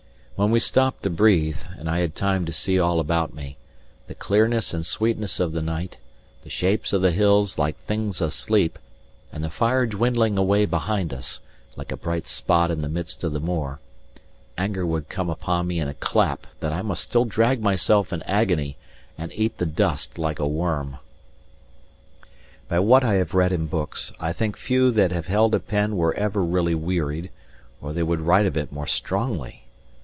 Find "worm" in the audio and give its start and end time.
20.47-20.97